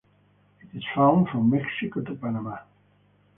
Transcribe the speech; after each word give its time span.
It 0.63 0.75
is 0.75 0.83
found 0.95 1.29
from 1.29 1.51
Mexico 1.51 2.01
to 2.01 2.15
Panama. 2.15 2.57